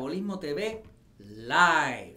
[0.00, 0.82] Metabolismo TV
[1.18, 2.16] Live.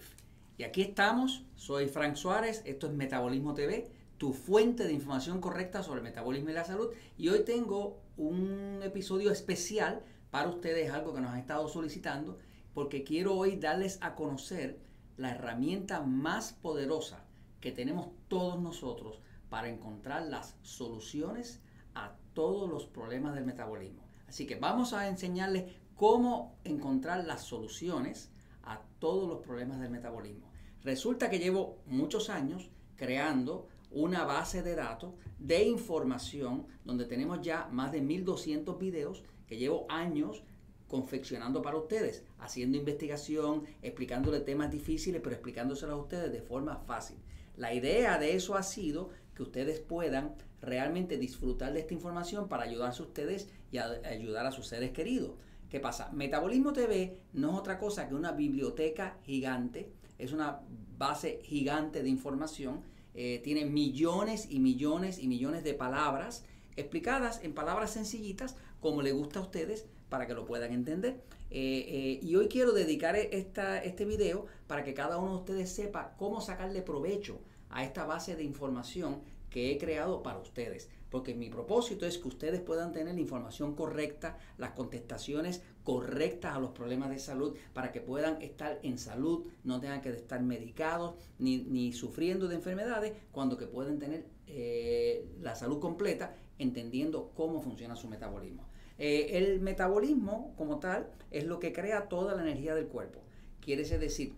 [0.56, 5.82] Y aquí estamos, soy Frank Suárez, esto es Metabolismo TV, tu fuente de información correcta
[5.82, 6.88] sobre el metabolismo y la salud.
[7.18, 12.38] Y hoy tengo un episodio especial para ustedes, algo que nos han estado solicitando,
[12.72, 14.78] porque quiero hoy darles a conocer
[15.18, 17.26] la herramienta más poderosa
[17.60, 21.60] que tenemos todos nosotros para encontrar las soluciones
[21.94, 24.04] a todos los problemas del metabolismo.
[24.26, 25.64] Así que vamos a enseñarles
[25.94, 28.30] cómo encontrar las soluciones
[28.62, 30.50] a todos los problemas del metabolismo.
[30.82, 37.68] Resulta que llevo muchos años creando una base de datos de información donde tenemos ya
[37.70, 40.42] más de 1200 videos que llevo años
[40.88, 47.16] confeccionando para ustedes, haciendo investigación, explicándole temas difíciles, pero explicándoselos a ustedes de forma fácil.
[47.56, 52.64] La idea de eso ha sido que ustedes puedan realmente disfrutar de esta información para
[52.64, 55.32] ayudarse a ustedes y ayudar a sus seres queridos.
[55.68, 56.10] ¿Qué pasa?
[56.12, 60.60] Metabolismo TV no es otra cosa que una biblioteca gigante, es una
[60.96, 62.82] base gigante de información,
[63.14, 66.44] eh, tiene millones y millones y millones de palabras
[66.76, 71.22] explicadas en palabras sencillitas como le gusta a ustedes para que lo puedan entender.
[71.50, 75.70] Eh, eh, y hoy quiero dedicar esta, este video para que cada uno de ustedes
[75.70, 77.40] sepa cómo sacarle provecho
[77.74, 79.20] a esta base de información
[79.50, 80.88] que he creado para ustedes.
[81.10, 86.60] Porque mi propósito es que ustedes puedan tener la información correcta, las contestaciones correctas a
[86.60, 91.14] los problemas de salud, para que puedan estar en salud, no tengan que estar medicados
[91.38, 97.96] ni, sufriendo de enfermedades, cuando que pueden tener eh, la salud completa, entendiendo cómo funciona
[97.96, 98.66] su metabolismo.
[98.98, 103.20] Eh, el metabolismo como tal es lo que crea toda la energía del cuerpo.
[103.60, 104.34] Quiere decir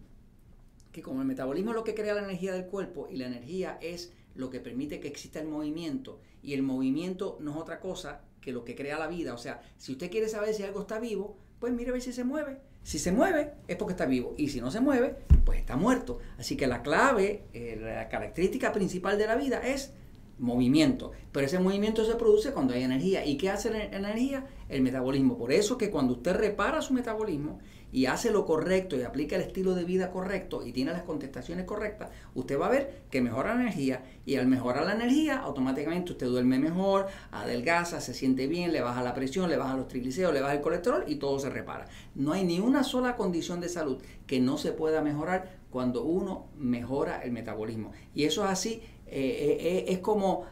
[0.97, 3.77] que como el metabolismo es lo que crea la energía del cuerpo y la energía
[3.83, 8.23] es lo que permite que exista el movimiento y el movimiento no es otra cosa
[8.41, 9.35] que lo que crea la vida.
[9.35, 12.15] O sea, si usted quiere saber si algo está vivo, pues mire a ver si
[12.15, 12.61] se mueve.
[12.83, 16.19] Si se mueve es porque está vivo y si no se mueve, pues está muerto.
[16.39, 19.93] Así que la clave, eh, la característica principal de la vida es
[20.39, 21.12] movimiento.
[21.31, 23.27] Pero ese movimiento se produce cuando hay energía.
[23.27, 24.47] ¿Y qué hace la energía?
[24.71, 25.37] El metabolismo.
[25.37, 27.59] Por eso que cuando usted repara su metabolismo
[27.93, 31.65] y hace lo correcto y aplica el estilo de vida correcto y tiene las contestaciones
[31.65, 36.12] correctas, usted va a ver que mejora la energía y al mejorar la energía, automáticamente
[36.12, 40.35] usted duerme mejor, adelgaza, se siente bien, le baja la presión, le baja los triglicéridos,
[40.35, 41.87] le baja el colesterol y todo se repara.
[42.15, 46.47] No hay ni una sola condición de salud que no se pueda mejorar cuando uno
[46.56, 47.93] mejora el metabolismo.
[48.15, 50.47] Y eso es así eh, eh, eh, es como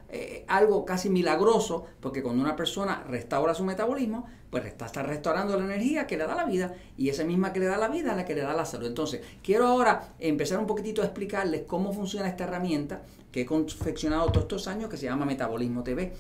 [0.47, 5.65] algo casi milagroso, porque cuando una persona restaura su metabolismo, pues está, está, restaurando la
[5.65, 8.17] energía que le da la vida, y esa misma que le da la vida es
[8.17, 8.87] la que le da la salud.
[8.87, 13.03] Entonces, quiero ahora empezar un poquitito a explicarles cómo funciona esta herramienta
[13.33, 16.13] que he confeccionado todos estos años, que se llama Metabolismo TV.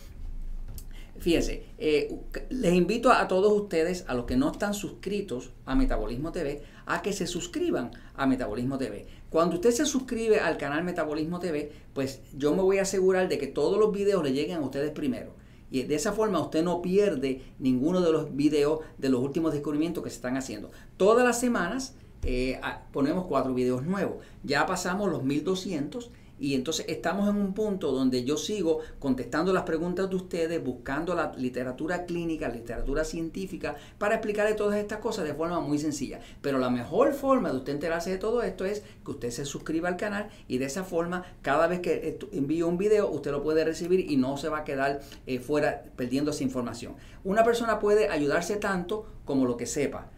[1.17, 6.65] Fíjense, les invito a todos ustedes, a los que no están suscritos a Metabolismo TV,
[6.87, 9.07] a que se suscriban a Metabolismo TV.
[9.35, 13.37] Cuando usted se suscribe al canal Metabolismo TV, pues yo me voy a asegurar de
[13.37, 15.35] que todos los videos le lleguen a ustedes primero.
[15.73, 20.05] Y de esa forma usted no pierde ninguno de los videos de los últimos descubrimientos
[20.05, 20.71] que se están haciendo.
[20.97, 22.61] Todas las semanas eh,
[22.93, 24.19] ponemos cuatro videos nuevos.
[24.45, 29.63] Ya pasamos los 1200 y entonces estamos en un punto donde yo sigo contestando las
[29.63, 35.35] preguntas de ustedes, buscando la literatura clínica, literatura científica, para explicarle todas estas cosas de
[35.35, 36.21] forma muy sencilla.
[36.43, 39.89] Pero la mejor forma de usted enterarse de todo esto es que usted se suscriba
[39.89, 43.65] al canal y de esa forma, cada vez que envío un video, usted lo puede
[43.65, 46.95] recibir y no se va a quedar eh, fuera perdiendo esa información.
[47.23, 50.11] Una persona puede ayudarse tanto como lo que sepa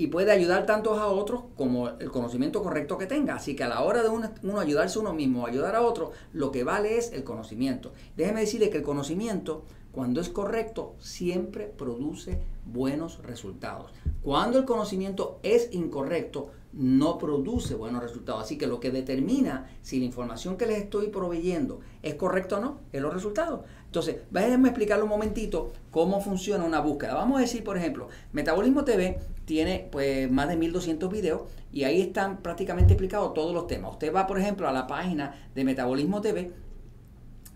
[0.00, 3.34] y puede ayudar tantos a otros como el conocimiento correcto que tenga.
[3.34, 6.50] Así que a la hora de uno, ayudarse a uno mismo ayudar a otro, lo
[6.50, 7.92] que vale es el conocimiento.
[8.16, 13.92] Déjeme decirle que el conocimiento, cuando es correcto, siempre produce buenos resultados.
[14.22, 18.42] Cuando el conocimiento es incorrecto, no produce buenos resultados.
[18.42, 22.60] Así que lo que determina si la información que les estoy proveyendo es correcta o
[22.60, 23.66] no, es los resultados.
[23.90, 27.14] Entonces, déjenme explicarle un momentito cómo funciona una búsqueda.
[27.14, 31.42] Vamos a decir, por ejemplo, Metabolismo TV tiene pues más de 1200 videos
[31.72, 33.90] y ahí están prácticamente explicados todos los temas.
[33.90, 36.52] Usted va, por ejemplo, a la página de Metabolismo TV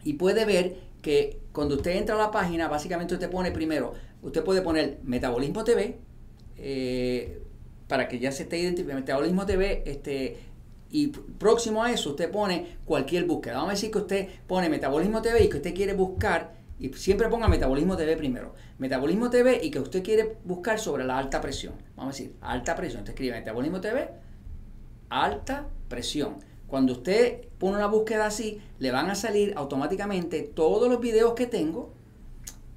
[0.03, 4.43] y puede ver que cuando usted entra a la página, básicamente usted pone primero, usted
[4.43, 5.99] puede poner Metabolismo TV,
[6.57, 7.43] eh,
[7.87, 10.37] para que ya se esté identificando, Metabolismo TV, este,
[10.95, 13.55] y próximo a eso usted pone cualquier búsqueda.
[13.55, 17.29] Vamos a decir que usted pone Metabolismo TV y que usted quiere buscar y siempre
[17.29, 18.55] ponga Metabolismo TV primero.
[18.79, 21.75] Metabolismo TV y que usted quiere buscar sobre la alta presión.
[21.97, 23.01] Vamos a decir, alta presión.
[23.01, 24.09] Usted escribe Metabolismo TV,
[25.09, 26.37] alta presión.
[26.69, 31.49] Cuando usted pone una búsqueda así, le van a salir automáticamente todos los videos que
[31.49, 31.93] tengo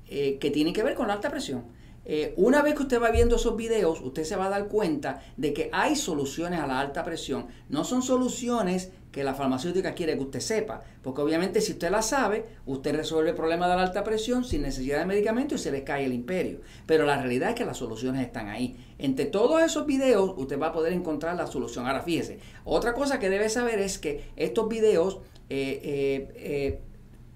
[0.07, 1.65] eh, que tienen que ver con la alta presión.
[2.09, 5.21] Eh, una vez que usted va viendo esos videos, usted se va a dar cuenta
[5.35, 7.47] de que hay soluciones a la alta presión.
[7.67, 12.01] No son soluciones que la farmacéutica quiere que usted sepa, porque obviamente si usted la
[12.01, 15.69] sabe, usted resuelve el problema de la alta presión sin necesidad de medicamento y se
[15.69, 16.61] le cae el imperio.
[16.85, 18.77] Pero la realidad es que las soluciones están ahí.
[18.99, 21.87] Entre todos esos videos, usted va a poder encontrar la solución.
[21.87, 25.19] Ahora fíjese, otra cosa que debe saber es que estos videos
[25.49, 26.79] eh,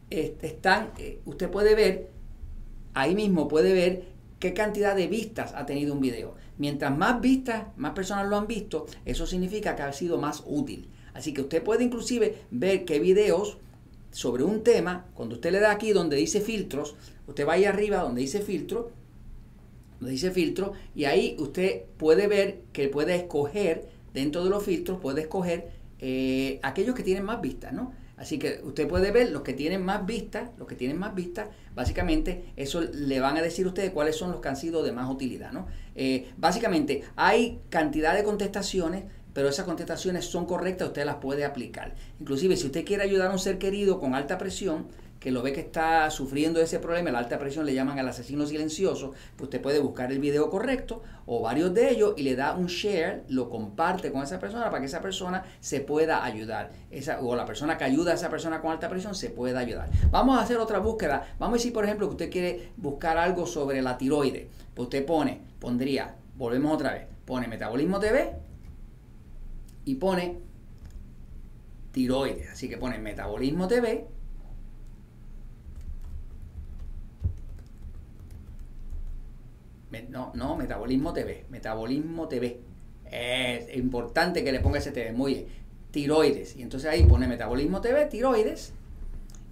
[0.10, 0.94] eh, están,
[1.26, 2.10] usted puede ver,
[2.94, 4.11] ahí mismo puede ver
[4.42, 6.34] qué cantidad de vistas ha tenido un video.
[6.58, 10.90] Mientras más vistas, más personas lo han visto, eso significa que ha sido más útil.
[11.14, 13.60] Así que usted puede inclusive ver qué videos
[14.10, 16.96] sobre un tema, cuando usted le da aquí donde dice filtros,
[17.28, 18.92] usted va ahí arriba donde dice filtro,
[20.00, 25.00] donde dice filtro, y ahí usted puede ver que puede escoger, dentro de los filtros,
[25.00, 27.94] puede escoger eh, aquellos que tienen más vistas, ¿no?
[28.22, 31.48] Así que usted puede ver los que tienen más vistas, los que tienen más vistas,
[31.74, 35.10] básicamente eso le van a decir ustedes cuáles son los que han sido de más
[35.10, 35.66] utilidad, ¿no?
[35.96, 41.96] Eh, básicamente hay cantidad de contestaciones, pero esas contestaciones son correctas, usted las puede aplicar.
[42.20, 44.88] Inclusive si usted quiere ayudar a un ser querido con alta presión,
[45.22, 48.48] que lo ve que está sufriendo ese problema, la alta presión le llaman al asesino
[48.48, 52.56] silencioso, pues usted puede buscar el video correcto o varios de ellos y le da
[52.56, 56.72] un share, lo comparte con esa persona para que esa persona se pueda ayudar.
[56.90, 59.90] Esa, o la persona que ayuda a esa persona con alta presión se pueda ayudar.
[60.10, 61.36] Vamos a hacer otra búsqueda.
[61.38, 64.50] Vamos a decir, por ejemplo, que usted quiere buscar algo sobre la tiroide.
[64.74, 68.51] Pues usted pone, pondría, volvemos otra vez, pone Metabolismo TV
[69.86, 70.40] y pone
[71.92, 72.50] tiroides.
[72.52, 74.08] Así que pone Metabolismo TV
[80.10, 82.60] no, no, Metabolismo TV, Metabolismo TV.
[83.12, 85.46] Es importante que le ponga ese TV, muy bien.
[85.92, 86.56] Tiroides.
[86.56, 88.74] Y entonces ahí pone Metabolismo TV, tiroides.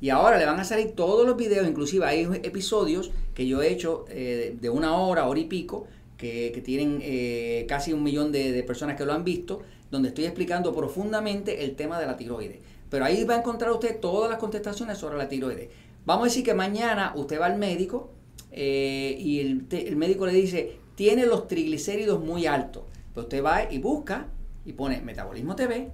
[0.02, 3.70] Y ahora le van a salir todos los videos, inclusive hay episodios que yo he
[3.70, 5.88] hecho eh, de una hora, hora y pico,
[6.18, 10.26] que, tienen eh, casi un millón de, de, personas que lo han visto, donde estoy
[10.26, 12.60] explicando profundamente el tema de la tiroides.
[12.90, 15.70] Pero ahí va a encontrar usted todas las contestaciones sobre la tiroides.
[16.06, 18.12] Vamos a decir que mañana usted va al médico
[18.52, 22.84] eh, y el, médico le dice, tiene los triglicéridos muy altos.
[23.14, 24.28] Pues usted va y busca
[24.66, 25.92] y pone Metabolismo TV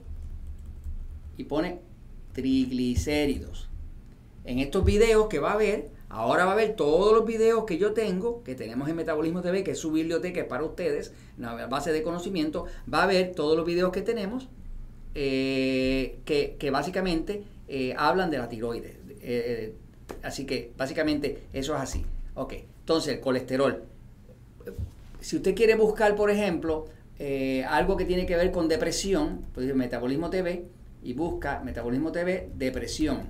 [1.37, 1.79] y pone
[2.33, 3.69] triglicéridos.
[4.43, 7.77] En estos videos que va a ver, ahora va a ver todos los videos que
[7.77, 11.91] yo tengo, que tenemos en Metabolismo TV, que es su biblioteca para ustedes, una base
[11.91, 14.47] de conocimiento, va a ver todos los videos que tenemos,
[15.13, 18.97] eh, que, básicamente eh, hablan de la tiroides.
[20.23, 22.05] así que básicamente eso es así.
[22.35, 23.83] Ok, entonces el colesterol.
[25.21, 26.85] Si usted quiere buscar, por ejemplo,
[27.17, 30.65] eh, algo que tiene que ver con depresión, pues Metabolismo TV
[31.01, 33.29] y busca Metabolismo TV, depresión.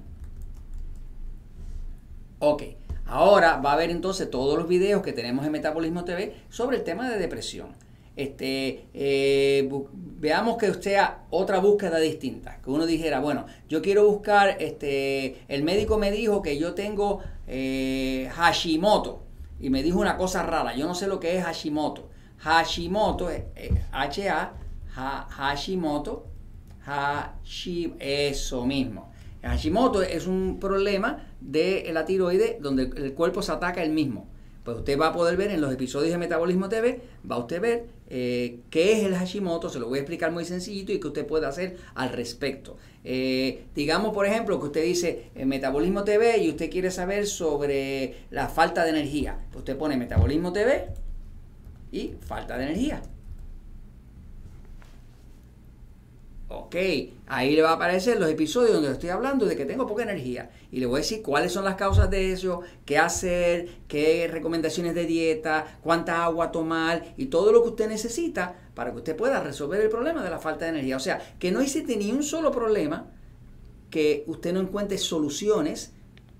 [2.39, 2.63] Ok,
[3.05, 6.83] ahora va a ver entonces todos los videos que tenemos en Metabolismo TV sobre el
[6.83, 7.69] tema de depresión.
[8.17, 12.59] Este, eh, veamos que sea otra búsqueda distinta.
[12.61, 17.21] Que uno dijera, bueno, yo quiero buscar, este, el médico me dijo que yo tengo
[17.47, 19.23] eh, Hashimoto
[19.59, 20.75] y me dijo una cosa rara.
[20.75, 22.09] Yo no sé lo que es Hashimoto.
[22.39, 23.47] Hashimoto, eh,
[23.91, 24.53] H-A,
[25.29, 26.25] Hashimoto,
[26.85, 29.14] Hashimoto, eso mismo.
[29.45, 34.27] Hashimoto es un problema de la tiroide donde el cuerpo se ataca el mismo.
[34.63, 36.99] Pues usted va a poder ver en los episodios de Metabolismo TV,
[37.29, 40.43] va a usted ver eh, qué es el Hashimoto, se lo voy a explicar muy
[40.43, 42.75] sencillito y qué usted puede hacer al respecto.
[43.03, 48.49] Eh, digamos, por ejemplo, que usted dice Metabolismo TV y usted quiere saber sobre la
[48.49, 49.37] falta de energía.
[49.51, 50.87] Pues usted pone Metabolismo TV
[51.91, 53.03] y falta de energía.
[56.57, 56.75] Ok,
[57.27, 60.51] ahí le va a aparecer los episodios donde estoy hablando de que tengo poca energía.
[60.71, 64.95] Y le voy a decir cuáles son las causas de eso, qué hacer, qué recomendaciones
[64.95, 69.41] de dieta, cuánta agua tomar y todo lo que usted necesita para que usted pueda
[69.41, 70.95] resolver el problema de la falta de energía.
[70.95, 73.11] O sea, que no existe ni un solo problema
[73.89, 75.91] que usted no encuentre soluciones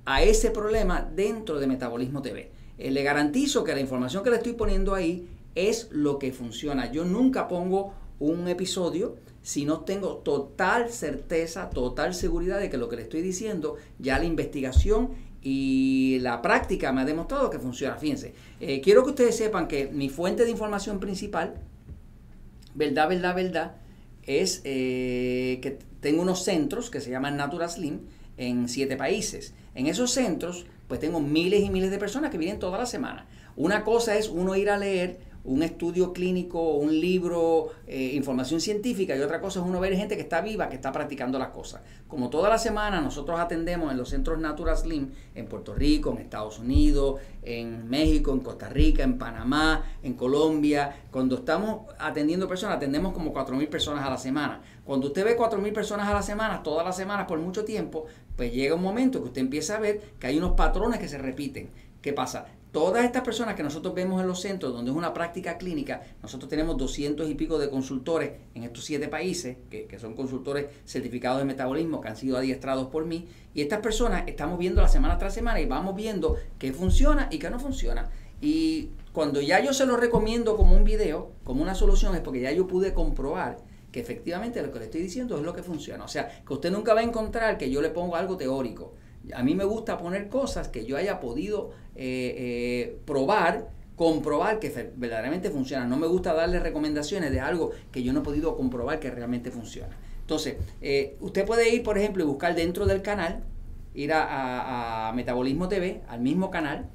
[0.05, 2.51] a ese problema dentro de Metabolismo TV.
[2.77, 6.89] Eh, le garantizo que la información que le estoy poniendo ahí es lo que funciona.
[6.89, 12.90] Yo nunca pongo un episodio si no tengo total certeza, total seguridad de que lo
[12.90, 15.12] que le estoy diciendo, ya la investigación
[15.44, 17.96] y la práctica me ha demostrado que funciona.
[17.96, 21.62] Fíjense, eh, quiero que ustedes sepan que mi fuente de información principal,
[22.74, 23.75] verdad, verdad, verdad,
[24.24, 28.00] es eh, que tengo unos centros que se llaman Natural Slim
[28.38, 29.54] en siete países.
[29.75, 33.28] En esos centros, pues tengo miles y miles de personas que vienen toda la semana.
[33.56, 39.16] Una cosa es uno ir a leer un estudio clínico, un libro, eh, información científica
[39.16, 41.82] y otra cosa es uno ver gente que está viva, que está practicando las cosas.
[42.08, 46.18] Como toda la semana nosotros atendemos en los centros Natura Slim en Puerto Rico, en
[46.18, 51.04] Estados Unidos, en México, en Costa Rica, en Panamá, en Colombia.
[51.12, 54.62] Cuando estamos atendiendo personas, atendemos como 4.000 personas a la semana.
[54.84, 58.52] Cuando usted ve 4.000 personas a la semana, todas las semanas por mucho tiempo, pues
[58.52, 61.70] llega un momento que usted empieza a ver que hay unos patrones que se repiten.
[62.02, 62.46] ¿Qué pasa?
[62.75, 66.50] Todas estas personas que nosotros vemos en los centros, donde es una práctica clínica, nosotros
[66.50, 71.46] tenemos 200 y pico de consultores en estos siete países, que, son consultores certificados de
[71.46, 75.34] metabolismo, que han sido adiestrados por mí, y estas personas estamos viendo la semana tras
[75.34, 78.10] semana y vamos viendo qué funciona y qué no funciona.
[78.41, 82.41] Y cuando ya yo se lo recomiendo como un video, como una solución, es porque
[82.41, 83.55] ya yo pude comprobar
[83.94, 86.03] que efectivamente lo que le estoy diciendo es lo que funciona.
[86.03, 88.96] O sea, que usted nunca va a encontrar que yo le pongo algo teórico.
[89.34, 94.70] A mí me gusta poner cosas que yo haya podido eh, eh, probar, comprobar que
[94.96, 95.86] verdaderamente funciona.
[95.86, 99.52] No me gusta darle recomendaciones de algo que yo no he podido comprobar que realmente
[99.52, 99.96] funciona.
[100.20, 103.44] Entonces, eh, usted puede ir, por ejemplo, y buscar dentro del canal,
[103.94, 106.90] ir a, Metabolismo TV, al mismo canal.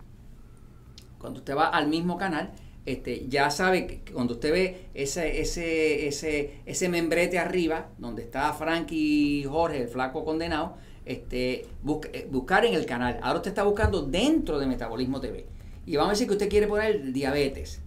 [1.19, 2.51] Cuando usted va al mismo canal,
[2.85, 8.53] este, ya sabe que cuando usted ve ese, ese, ese, ese membrete arriba, donde está
[8.53, 11.67] Frank y Jorge, el flaco condenado, este,
[12.13, 13.19] eh, buscar en el canal.
[13.23, 15.47] Ahora usted está buscando dentro de Metabolismo TV.
[15.87, 17.81] Y vamos a decir que usted quiere poner diabetes.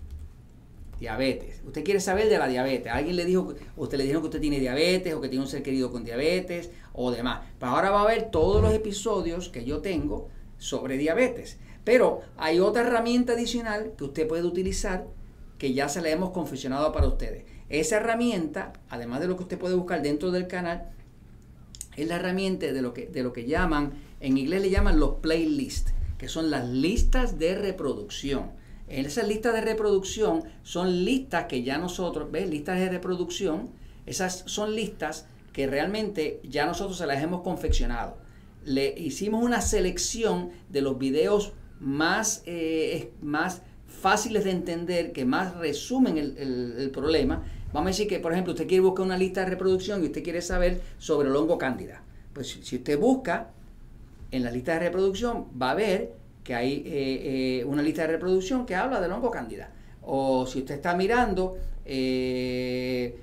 [0.99, 1.61] Diabetes.
[1.65, 2.91] Usted quiere saber de la diabetes.
[2.91, 5.63] Alguien le dijo, usted le dijo que usted tiene diabetes o que tiene un ser
[5.63, 7.41] querido con diabetes o demás.
[7.59, 11.59] Pues ahora va a ver todos los episodios que yo tengo sobre diabetes.
[11.83, 15.07] Pero hay otra herramienta adicional que usted puede utilizar
[15.57, 17.45] que ya se la hemos confeccionado para ustedes.
[17.69, 20.91] Esa herramienta, además de lo que usted puede buscar dentro del canal,
[21.95, 25.15] es la herramienta de lo que, de lo que llaman, en inglés le llaman los
[25.15, 28.51] playlists, que son las listas de reproducción.
[28.87, 32.49] En esas listas de reproducción son listas que ya nosotros, ¿ves?
[32.49, 33.69] Listas de reproducción,
[34.05, 38.17] esas son listas que realmente ya nosotros se las hemos confeccionado.
[38.65, 45.55] Le hicimos una selección de los videos más, eh, más fáciles de entender, que más
[45.55, 47.43] resumen el problema
[47.73, 50.23] Vamos a decir que, por ejemplo, usted quiere buscar una lista de reproducción y usted
[50.23, 52.03] quiere saber sobre el hongo cándida.
[52.31, 53.49] Pues si usted busca
[54.31, 56.13] en la lista de reproducción, va a ver
[56.43, 59.71] que hay eh, eh, una lista de reproducción que habla del hongo cándida.
[60.03, 63.19] O si usted está mirando, eh,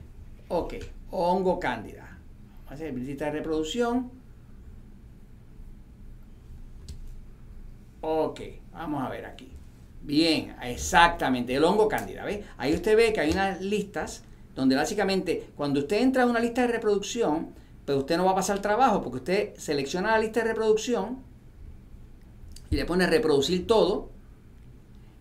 [0.49, 0.75] ok,
[1.13, 2.19] hongo cándida.
[2.65, 4.11] Vamos a hacer lista de reproducción.
[8.01, 8.41] Ok,
[8.73, 9.49] vamos a ver aquí.
[10.03, 12.25] Bien, exactamente, el hongo cándida.
[12.25, 12.43] ¿ve?
[12.57, 14.25] Ahí usted ve que hay unas listas
[14.61, 17.55] donde básicamente cuando usted entra a una lista de reproducción,
[17.87, 21.19] pues usted no va a pasar trabajo porque usted selecciona la lista de reproducción
[22.71, 24.11] y le pone reproducir todo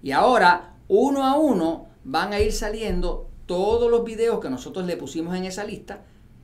[0.03, 4.97] y ahora uno a uno van a ir saliendo todos los videos que nosotros le
[4.97, 6.03] pusimos en esa lista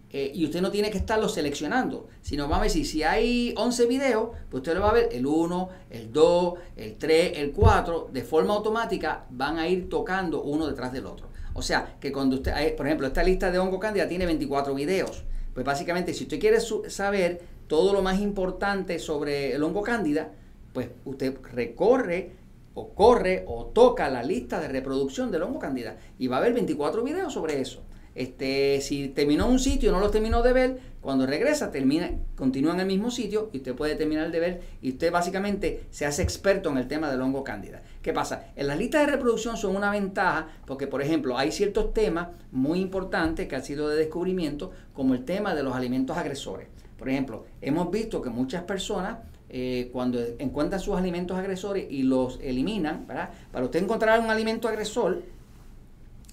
[0.09, 3.85] eh, y usted no tiene que estarlos seleccionando, sino vamos a decir, si hay 11
[3.87, 8.09] videos, pues usted lo va a ver el 1, el 2, el 3, el 4,
[8.13, 11.34] de forma automática van a ir tocando uno detrás del otro.
[11.57, 15.23] O sea, que cuando usted, por ejemplo, esta lista de hongo cándida tiene 24 videos.
[15.53, 20.33] Pues básicamente, si usted quiere saber todo lo más importante sobre el hongo cándida,
[20.73, 22.31] pues usted recorre
[22.73, 26.53] o corre o toca la lista de reproducción del hongo cándida y va a haber
[26.53, 27.83] 24 videos sobre eso.
[28.15, 32.73] Este, si terminó un sitio y no lo terminó de ver, cuando regresa, termina, continúa
[32.73, 36.23] en el mismo sitio y usted puede terminar de ver y usted básicamente se hace
[36.23, 37.83] experto en el tema del hongo cándida.
[38.01, 38.47] ¿Qué pasa?
[38.55, 42.79] En las listas de reproducción son una ventaja porque, por ejemplo, hay ciertos temas muy
[42.79, 46.69] importantes que han sido de descubrimiento, como el tema de los alimentos agresores.
[46.97, 49.19] Por ejemplo, hemos visto que muchas personas
[49.49, 53.29] eh, cuando encuentran sus alimentos agresores y los eliminan, ¿verdad?
[53.51, 55.21] Para usted encontrar un alimento agresor,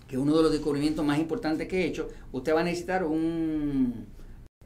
[0.09, 3.05] que es uno de los descubrimientos más importantes que he hecho, usted va a necesitar
[3.05, 4.07] un,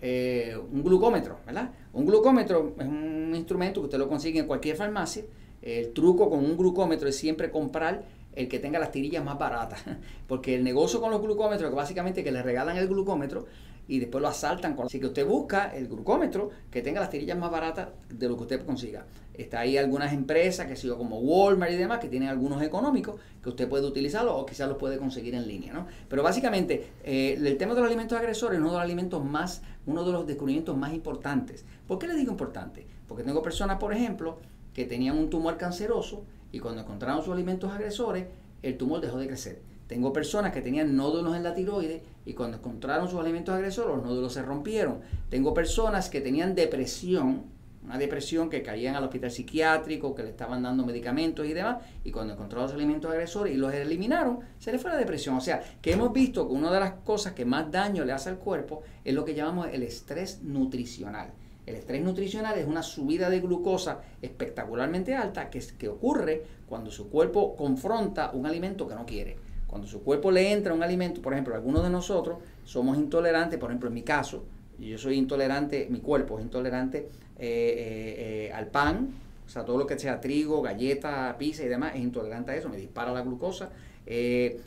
[0.03, 1.71] eh, un glucómetro, ¿verdad?
[1.93, 5.25] Un glucómetro es un instrumento que usted lo consigue en cualquier farmacia.
[5.63, 9.83] El truco con un glucómetro es siempre comprar el que tenga las tirillas más baratas,
[10.29, 13.47] porque el negocio con los glucómetros es básicamente que le regalan el glucómetro
[13.89, 14.75] y después lo asaltan.
[14.75, 14.87] Con...
[14.87, 18.43] Así que usted busca el glucómetro que tenga las tirillas más baratas de lo que
[18.43, 19.07] usted consiga.
[19.35, 23.51] Está ahí algunas empresas, que sido como Walmart y demás, que tienen algunos económicos que
[23.51, 25.75] usted puede utilizarlo o quizás los puede conseguir en línea.
[25.75, 25.87] ¿no?
[26.09, 29.63] Pero básicamente, eh, el tema de los alimentos agresores es uno de los alimentos más,
[29.87, 31.65] uno de los descubrimientos más importantes.
[31.87, 32.87] ¿Por qué le digo importante?
[33.07, 34.39] Porque tengo personas, por ejemplo,
[34.73, 38.27] que tenían un tumor canceroso y cuando encontraron sus alimentos agresores,
[38.63, 42.57] el tumor dejó de crecer tengo personas que tenían nódulos en la tiroides y cuando
[42.57, 45.01] encontraron sus alimentos agresores, los nódulos se rompieron.
[45.29, 47.45] Tengo personas que tenían depresión,
[47.85, 52.11] una depresión que caían al hospital psiquiátrico, que le estaban dando medicamentos y demás, y
[52.11, 55.37] cuando encontró los alimentos agresores y los eliminaron, se le fue la depresión.
[55.37, 58.31] O sea, que hemos visto que una de las cosas que más daño le hace
[58.31, 61.31] al cuerpo es lo que llamamos el estrés nutricional.
[61.65, 67.09] El estrés nutricional es una subida de glucosa espectacularmente alta que, que ocurre cuando su
[67.09, 69.46] cuerpo confronta un alimento que no quiere.
[69.77, 73.69] Cuando su cuerpo le entra un alimento, por ejemplo, algunos de nosotros somos intolerantes, por
[73.69, 74.43] ejemplo, en mi caso,
[74.79, 77.07] yo soy intolerante, mi cuerpo es intolerante eh,
[77.39, 79.11] eh, eh, al pan,
[79.45, 82.71] o sea, todo lo que sea trigo, galleta, pizza y demás, es intolerante a eso,
[82.71, 83.69] me dispara la glucosa.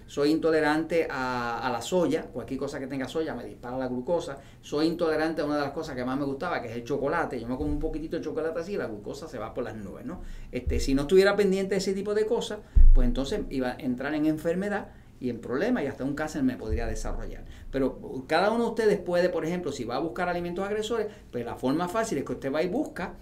[0.05, 4.37] soy intolerante a, la soya, cualquier cosa que tenga soya me dispara la glucosa.
[4.61, 7.39] Soy intolerante a una de las cosas que más me gustaba, que es el chocolate.
[7.39, 9.75] Yo me como un poquitito de chocolate así y la glucosa se va por las
[9.75, 10.21] nubes, ¿no?
[10.51, 12.59] Este, si no estuviera pendiente de ese tipo de cosas,
[12.93, 16.55] pues entonces iba a entrar en enfermedad y en problemas y hasta un cáncer me
[16.55, 17.43] podría desarrollar.
[17.71, 21.45] Pero cada uno de ustedes puede, por ejemplo, si va a buscar alimentos agresores, pues
[21.45, 23.15] la forma fácil es que usted va y busca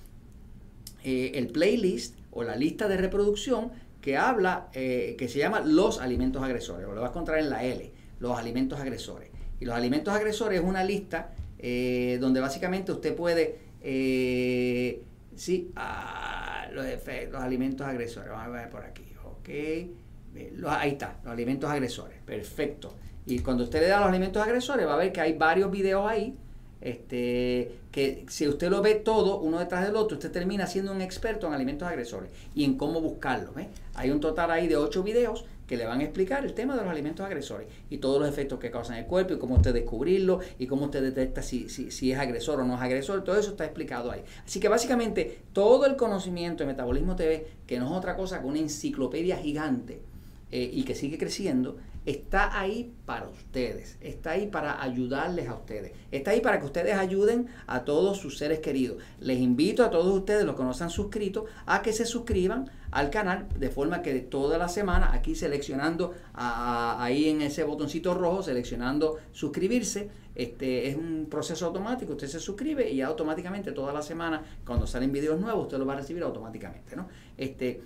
[1.03, 5.99] eh, el playlist o la lista de reproducción que habla, eh, que se llama los
[5.99, 9.31] alimentos agresores, o lo va a encontrar en la L, los alimentos agresores.
[9.59, 13.57] Y los alimentos agresores es una lista eh, donde básicamente usted puede,
[15.35, 16.85] sí, ah, los,
[17.31, 19.49] los alimentos agresores, vamos a ver por aquí, ok
[20.67, 22.17] ahí está, los alimentos agresores.
[22.25, 22.93] Perfecto.
[23.25, 26.09] Y cuando usted le da los alimentos agresores, va a ver que hay varios videos
[26.09, 26.35] ahí.
[26.79, 31.01] Este, que si usted lo ve todo uno detrás del otro, usted termina siendo un
[31.01, 33.55] experto en alimentos agresores y en cómo buscarlos.
[33.95, 36.81] Hay un total ahí de ocho videos que le van a explicar el tema de
[36.81, 40.39] los alimentos agresores y todos los efectos que causan el cuerpo y cómo usted descubrirlo
[40.57, 43.23] y cómo usted detecta si, si, si, es agresor o no es agresor.
[43.23, 44.23] Todo eso está explicado ahí.
[44.45, 48.47] Así que básicamente todo el conocimiento de Metabolismo TV, que no es otra cosa que
[48.47, 50.01] una enciclopedia gigante,
[50.51, 55.91] eh, y que sigue creciendo, está ahí para ustedes, está ahí para ayudarles a ustedes,
[56.09, 59.03] está ahí para que ustedes ayuden a todos sus seres queridos.
[59.19, 62.71] Les invito a todos ustedes, los que no se han suscrito, a que se suscriban
[62.91, 68.41] al canal de forma que toda la semana aquí seleccionando ahí en ese botoncito rojo,
[68.41, 74.43] seleccionando suscribirse, este es un proceso automático, usted se suscribe y automáticamente toda la semana
[74.65, 77.09] cuando salen videos nuevos usted lo va a recibir automáticamente, ¿no?
[77.35, 77.81] Este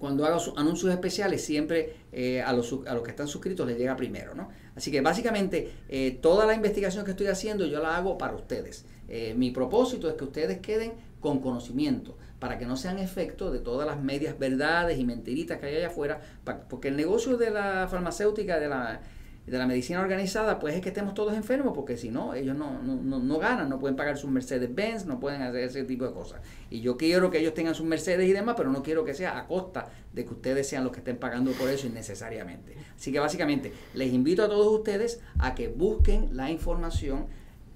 [0.00, 3.94] cuando hago anuncios especiales, siempre eh, a, los, a, los, que están suscritos les llega
[3.96, 4.48] primero, ¿no?
[4.74, 8.86] Así que básicamente eh, toda la investigación que estoy haciendo yo la hago para ustedes.
[9.08, 13.58] Eh, mi propósito es que ustedes queden con conocimiento, para que no sean efecto de
[13.58, 16.22] todas las medias verdades y mentiritas que hay allá afuera,
[16.70, 19.02] porque el negocio de la farmacéutica, de la
[19.46, 22.80] de la medicina organizada, pues es que estemos todos enfermos, porque si no, ellos no,
[22.82, 26.40] no, no, ganan, no pueden pagar sus Mercedes-Benz, no pueden hacer ese tipo de cosas.
[26.68, 29.38] Y yo quiero que ellos tengan sus Mercedes y demás, pero no quiero que sea
[29.38, 32.76] a costa de que ustedes sean los que estén pagando por eso innecesariamente.
[32.94, 37.26] Así que básicamente les invito a todos ustedes a que busquen la información,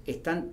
[0.05, 0.51] están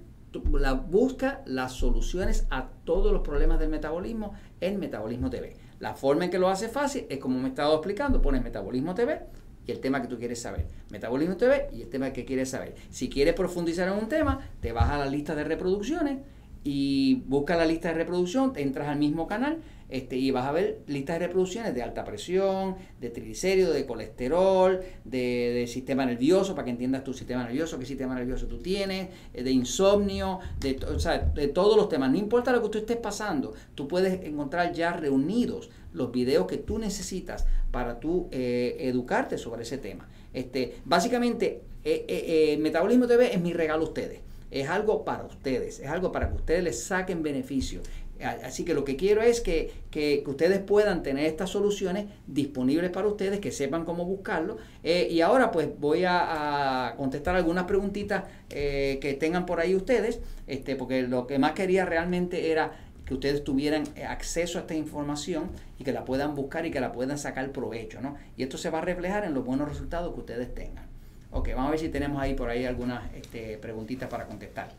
[0.53, 5.57] la, busca las soluciones a todos los problemas del metabolismo en Metabolismo TV.
[5.79, 8.95] La forma en que lo hace fácil es como me he estado explicando, pones Metabolismo
[8.95, 9.21] TV,
[9.67, 10.67] y el tema que tú quieres saber.
[10.91, 12.75] Metabolismo TV y el tema que quieres saber.
[12.91, 16.19] Si quieres profundizar en un tema, te vas a la lista de reproducciones
[16.65, 20.81] y buscas la lista de reproducción, entras al mismo canal este, y vas a ver
[20.87, 26.71] listas de reproducciones de alta presión, de triglicéridos, de colesterol, de, sistema nervioso, para que
[26.71, 31.49] entiendas tu sistema nervioso, qué sistema nervioso tú tienes, eh, de insomnio, de, o de
[31.49, 32.11] todos los temas.
[32.11, 36.57] No importa lo que tú estés pasando, tú puedes encontrar ya reunidos los videos que
[36.57, 40.09] tú necesitas para tú eh, educarte sobre ese tema.
[40.33, 44.21] Este, básicamente, eh, Metabolismo TV es mi regalo a ustedes.
[44.53, 47.81] Es algo para ustedes, es algo para que ustedes les saquen beneficio.
[48.23, 53.09] Así que lo que quiero es que, que, ustedes puedan tener estas soluciones disponibles para
[53.09, 54.59] ustedes, que sepan cómo buscarlo.
[54.85, 60.21] Eh, y ahora pues voy a, contestar algunas preguntitas eh, que tengan por ahí ustedes,
[60.47, 62.73] este, porque lo que más quería realmente era
[63.13, 66.93] que ustedes tuvieran acceso a esta información y que la puedan buscar y que la
[66.93, 68.01] puedan sacar provecho.
[68.01, 68.17] ¿no?
[68.37, 70.87] Y esto se va a reflejar en los buenos resultados que ustedes tengan.
[71.31, 74.71] Ok, vamos a ver si tenemos ahí por ahí algunas este, preguntitas para contestar.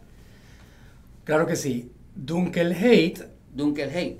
[1.26, 1.92] Claro que sí.
[2.16, 3.30] Dunkel Hate.
[3.54, 4.20] Dunkel Hate.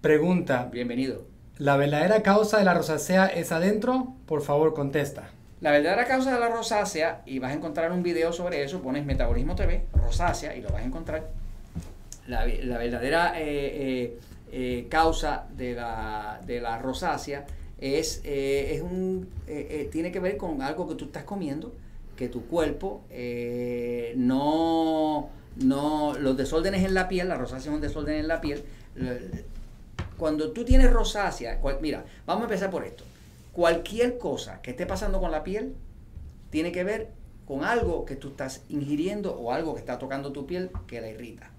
[0.00, 0.68] Pregunta.
[0.70, 1.26] Bienvenido.
[1.56, 4.14] ¿La verdadera causa de la rosácea es adentro?
[4.26, 5.30] Por favor, contesta.
[5.60, 9.06] La verdadera causa de la rosácea, y vas a encontrar un video sobre eso, pones
[9.06, 11.43] Metabolismo TV, rosácea, y lo vas a encontrar.
[12.26, 14.18] La, verdadera eh, eh,
[14.50, 17.44] eh, causa de la, de la rosácea
[17.78, 19.28] es, es un,
[19.92, 21.74] tiene que ver con algo que tú estás comiendo,
[22.16, 23.02] que tu cuerpo
[24.16, 28.64] no no, los desórdenes en la piel, la rosácea es un desorden en la piel.
[30.18, 33.04] Cuando tú tienes rosácea, mira, vamos a empezar por esto.
[33.52, 35.74] Cualquier cosa que esté pasando con la piel
[36.50, 37.10] tiene que ver
[37.46, 41.08] con algo que tú estás ingiriendo o algo que está tocando tu piel que la
[41.08, 41.53] irrita.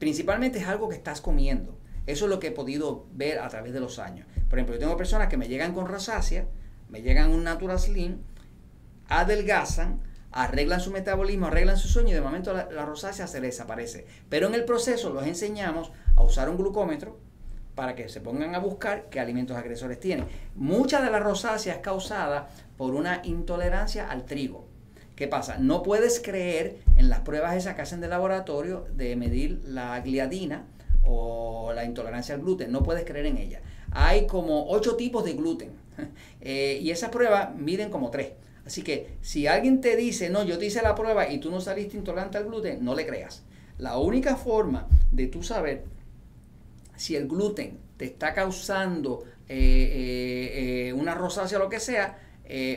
[0.00, 1.78] Principalmente es algo que estás comiendo.
[2.06, 4.26] Eso es lo que he podido ver a través de los años.
[4.48, 6.46] Por ejemplo, yo tengo personas que me llegan con rosácea,
[6.88, 8.22] me llegan un Natural Slim,
[9.08, 10.00] adelgazan,
[10.32, 14.06] arreglan su metabolismo, arreglan su sueño y de momento la, rosácea se desaparece.
[14.28, 17.18] Pero en el proceso los enseñamos a usar un glucómetro
[17.74, 20.26] para que se pongan a buscar qué alimentos agresores tienen.
[20.54, 24.69] Mucha de la rosácea es causada por una intolerancia al trigo.
[25.20, 25.58] ¿Qué pasa?
[25.58, 30.64] No puedes creer en las pruebas esas que hacen de laboratorio de medir la gliadina
[31.04, 32.72] o la intolerancia al gluten.
[32.72, 33.60] No puedes creer en ella.
[33.90, 35.72] Hay como ocho tipos de gluten
[36.40, 38.32] eh, y esas pruebas miden como tres.
[38.64, 41.60] Así que si alguien te dice, no, yo te hice la prueba y tú no
[41.60, 43.42] saliste intolerante al gluten, no le creas.
[43.76, 45.84] La única forma de tú saber
[46.96, 52.16] si el gluten te está causando eh, eh, una rosácea o lo que sea,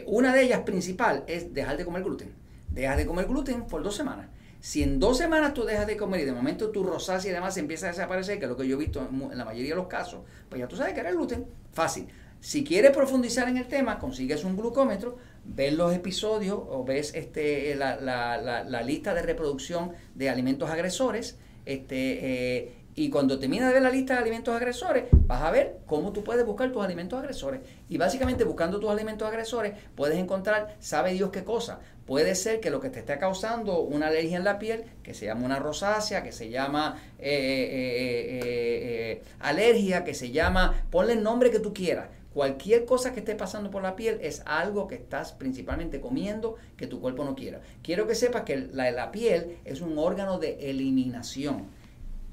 [0.08, 2.34] una de ellas principal es dejar de comer gluten.
[2.70, 4.28] Dejas de comer gluten por dos semanas.
[4.60, 7.58] Si en dos semanas tú dejas de comer y de momento tu rosácea y demás
[7.58, 9.88] empieza a desaparecer, que es lo que yo he visto en la mayoría de los
[9.88, 11.46] casos, pues ya tú sabes que era el gluten.
[11.74, 12.08] Fácil.
[12.40, 17.76] Si quieres profundizar en el tema, consigues un glucómetro, ves los episodios o ves este,
[17.76, 23.90] la, lista de reproducción de alimentos agresores este, eh, y cuando terminas de ver la
[23.90, 27.62] lista de alimentos agresores, vas a ver cómo tú puedes buscar tus alimentos agresores.
[27.90, 31.80] Y básicamente buscando tus alimentos agresores puedes encontrar, sabe Dios qué cosa.
[32.06, 35.26] Puede ser que lo que te esté causando una alergia en la piel, que se
[35.26, 41.50] llama una rosácea, que se llama eh, eh, alergia, que se llama, ponle el nombre
[41.50, 45.34] que tú quieras Cualquier cosa que esté pasando por la piel es algo que estás
[45.34, 47.62] principalmente comiendo que tu cuerpo no quiera.
[47.84, 51.68] Quiero que sepas que la, la piel es un órgano de eliminación.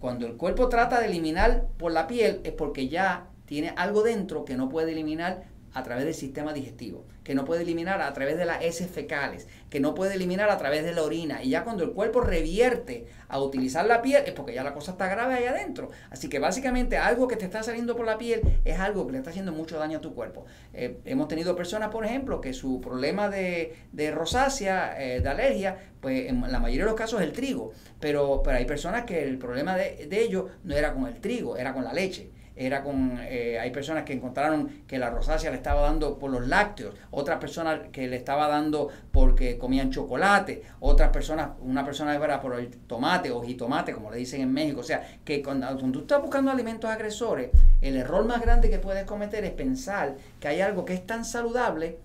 [0.00, 4.46] Cuando el cuerpo trata de eliminar por la piel es porque ya tiene algo dentro
[4.46, 8.36] que no puede eliminar a través del sistema digestivo, que no puede eliminar a través
[8.36, 11.42] de las heces fecales, que no puede eliminar a través de la orina.
[11.42, 14.92] Y ya cuando el cuerpo revierte a utilizar la piel es porque ya la cosa
[14.92, 15.90] está grave ahí adentro.
[16.10, 19.18] Así que básicamente algo que te está saliendo por la piel es algo que le
[19.18, 20.44] está haciendo mucho daño a tu cuerpo.
[20.74, 23.76] Eh, hemos tenido personas, por ejemplo, que su problema de,
[24.12, 27.72] rosácea, eh, de alergia, pues en la mayoría de los casos es el trigo.
[28.00, 31.56] Pero, pero hay personas que el problema de, de ellos no era con el trigo,
[31.56, 32.30] era con la leche
[32.60, 36.46] era con, eh, hay personas que encontraron que la rosácea le estaba dando por los
[36.46, 42.38] lácteos, otras personas que le estaba dando porque comían chocolate, otras personas, una persona era
[42.38, 44.80] por el tomate o jitomate, como le dicen en México.
[44.80, 47.48] O sea, que cuando, cuando tú estás buscando alimentos agresores,
[47.80, 51.24] el error más grande que puedes cometer es pensar que hay algo que es tan
[51.24, 51.96] saludable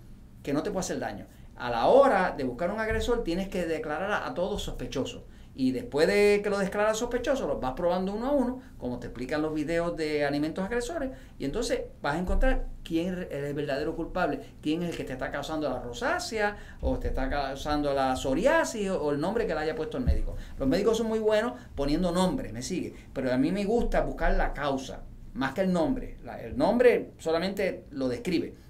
[0.42, 1.26] que no te puede hacer daño.
[1.56, 5.22] A la hora de buscar un agresor tienes que declarar a todos sospechosos
[5.58, 9.06] y después de que lo declaras sospechoso, los vas probando uno a uno, como te
[9.06, 13.96] explican los videos de alimentos agresores, y entonces vas a encontrar quién es el verdadero
[13.96, 18.16] culpable, quién es el que te está causando la rosácea, o te está causando la
[18.16, 20.36] psoriasis, o, el nombre que le haya puesto el médico.
[20.58, 24.34] Los médicos son muy buenos poniendo nombres, me sigue, pero a mí me gusta buscar
[24.34, 26.18] la causa, más que el nombre.
[26.42, 28.65] el nombre solamente lo describe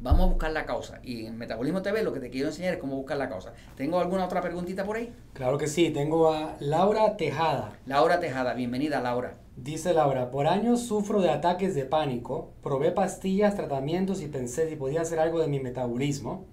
[0.00, 1.00] Vamos a buscar la causa.
[1.02, 3.52] Y en Metabolismo TV lo que te quiero enseñar es cómo buscar la causa.
[3.76, 5.12] ¿Tengo alguna otra preguntita por ahí?
[5.32, 5.90] Claro que sí.
[5.90, 7.78] Tengo a Laura Tejada.
[7.86, 9.34] Laura Tejada, bienvenida Laura.
[9.56, 12.52] Dice Laura, por años sufro de ataques de pánico.
[12.62, 16.46] Probé pastillas, tratamientos y pensé si podía hacer algo de mi metabolismo.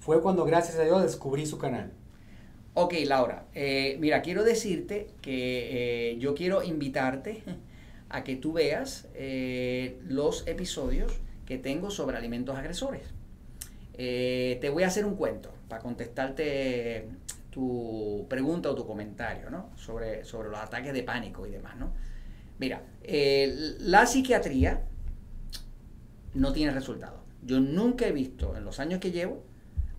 [0.00, 1.92] Fue cuando gracias a Dios descubrí su canal.
[2.74, 3.46] Ok, Laura.
[3.54, 7.44] Eh, mira, quiero decirte que eh, yo quiero invitarte
[8.08, 11.12] a que tú veas eh, los episodios
[11.46, 13.02] que tengo sobre alimentos agresores.
[13.94, 17.08] Eh, te voy a hacer un cuento para contestarte
[17.50, 19.70] tu pregunta o tu comentario ¿no?
[19.76, 21.76] sobre, sobre los ataques de pánico y demás.
[21.76, 21.92] ¿no?
[22.58, 24.82] Mira, eh, la psiquiatría
[26.34, 27.20] no tiene resultados.
[27.42, 29.42] Yo nunca he visto en los años que llevo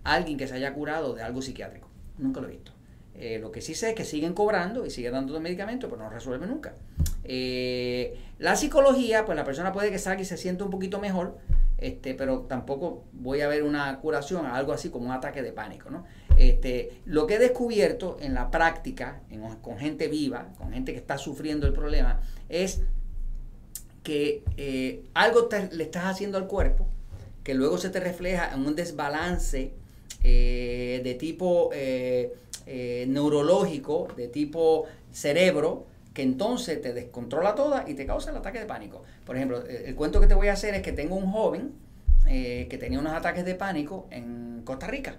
[0.04, 1.88] a alguien que se haya curado de algo psiquiátrico.
[2.18, 2.72] Nunca lo he visto.
[3.18, 6.10] Eh, lo que sí sé es que siguen cobrando y siguen dando medicamentos, pero no
[6.10, 6.74] resuelve nunca.
[7.24, 11.38] Eh, la psicología, pues la persona puede que salga y se sienta un poquito mejor,
[11.78, 15.88] este, pero tampoco voy a ver una curación algo así como un ataque de pánico.
[15.88, 16.04] ¿no?
[16.36, 19.22] Este, lo que he descubierto en la práctica,
[19.62, 22.82] con gente viva, con gente que está sufriendo el problema, es
[24.02, 26.86] que eh, algo le estás haciendo al cuerpo,
[27.42, 29.72] que luego se te refleja en un desbalance
[30.22, 31.70] de tipo
[32.66, 38.66] neurológico de tipo cerebro que entonces te descontrola toda y te causa el ataque de
[38.66, 39.02] pánico.
[39.24, 41.72] Por ejemplo, el, cuento que te voy a hacer es que tengo un joven
[42.26, 45.18] eh, que tenía unos ataques de pánico en Costa Rica.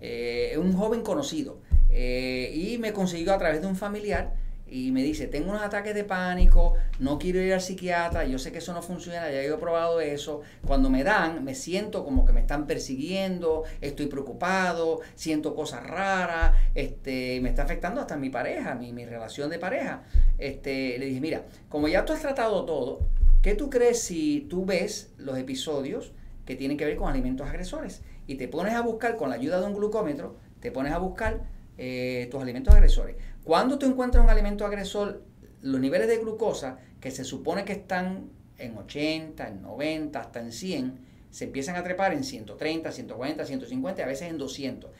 [0.00, 1.58] Eh, un joven conocido.
[1.90, 4.34] y me consiguió a través de un familiar
[4.68, 8.50] y me dice, tengo unos ataques de pánico, no quiero ir al psiquiatra, yo sé
[8.50, 10.40] que eso no funciona, ya he probado eso.
[10.66, 16.56] Cuando me dan, me siento como que me están persiguiendo, estoy preocupado, siento cosas raras,
[16.74, 20.02] este, me está afectando hasta mi pareja, mi, mi relación de pareja.
[20.38, 23.06] Este, le dije, mira, como ya tú has tratado todo,
[23.42, 26.12] ¿qué tú crees si tú ves los episodios
[26.44, 28.02] que tienen que ver con alimentos agresores?
[28.26, 31.44] Y te pones a buscar con la ayuda de un glucómetro, te pones a buscar
[31.78, 33.16] eh, tus alimentos agresores.
[33.46, 35.22] Cuando tú encuentras un alimento agresor,
[35.62, 38.28] los niveles de glucosa, que se supone que están
[38.58, 40.98] en 80, en 90, hasta en 100,
[41.30, 44.90] se empiezan a trepar en 130, 140, 150 y a veces en 200.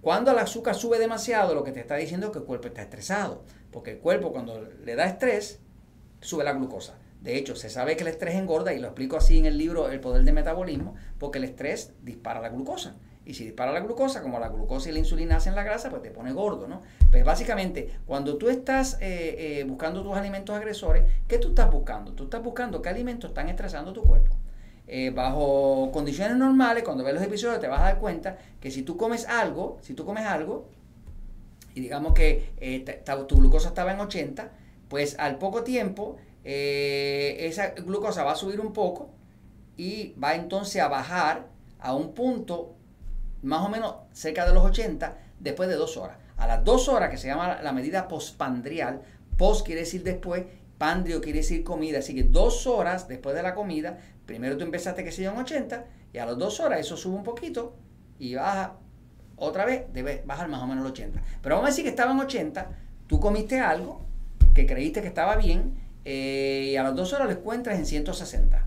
[0.00, 2.82] Cuando el azúcar sube demasiado, lo que te está diciendo es que el cuerpo está
[2.82, 5.60] estresado, porque el cuerpo cuando le da estrés,
[6.20, 6.98] sube la glucosa.
[7.20, 9.88] De hecho, se sabe que el estrés engorda, y lo explico así en el libro
[9.88, 12.96] El Poder del Metabolismo, porque el estrés dispara la glucosa.
[13.24, 16.02] Y si dispara la glucosa, como la glucosa y la insulina hacen la grasa, pues
[16.02, 16.82] te pone gordo, ¿no?
[17.10, 22.12] Pues básicamente, cuando tú estás eh, eh, buscando tus alimentos agresores, ¿qué tú estás buscando?
[22.12, 24.34] Tú estás buscando qué alimentos están estresando tu cuerpo.
[24.88, 28.82] Eh, bajo condiciones normales, cuando ves los episodios, te vas a dar cuenta que si
[28.82, 30.68] tú comes algo, si tú comes algo,
[31.74, 32.50] y digamos que
[33.28, 34.50] tu glucosa estaba en 80,
[34.88, 39.08] pues al poco tiempo esa glucosa va a subir un poco
[39.76, 41.46] y va entonces a bajar
[41.78, 42.74] a un punto
[43.42, 46.16] más o menos cerca de los 80 después de dos horas.
[46.36, 49.02] A las dos horas, que se llama la medida postpandrial,
[49.36, 50.44] post quiere decir después,
[50.78, 55.04] pandrio quiere decir comida, así que dos horas después de la comida, primero tú empezaste
[55.04, 57.74] que se en 80 y a las dos horas eso sube un poquito
[58.18, 58.74] y baja
[59.36, 61.20] otra vez, debe bajar más o menos el 80.
[61.42, 62.70] Pero vamos a decir que estaba en 80,
[63.06, 64.02] tú comiste algo
[64.54, 65.74] que creíste que estaba bien
[66.04, 68.66] eh, y a las dos horas lo encuentras en 160.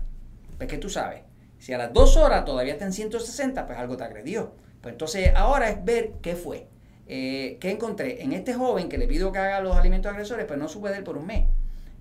[0.56, 1.22] Pues que tú sabes,
[1.58, 4.52] si a las dos horas todavía está en 160, pues algo te agredió.
[4.80, 6.68] Pues entonces ahora es ver qué fue.
[7.08, 8.22] Eh, ¿Qué encontré?
[8.22, 10.98] En este joven que le pido que haga los alimentos agresores, pues no supe de
[10.98, 11.46] él por un mes.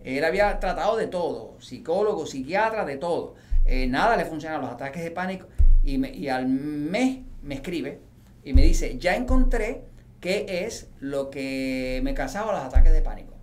[0.04, 3.36] Él había tratado de todo, psicólogo, psiquiatra, de todo.
[3.66, 5.48] Eh, nada le funcionaba, los ataques de pánico.
[5.84, 8.00] Y, al mes me escribe
[8.44, 9.84] y me dice, ya encontré
[10.20, 13.36] qué es lo que me causaba los ataques de pánico.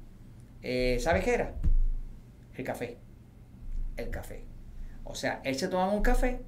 [0.62, 1.54] Eh, ¿Sabes qué era?
[2.56, 2.98] El café.
[3.96, 4.44] El café.
[5.04, 6.40] O sea, él se tomaba un café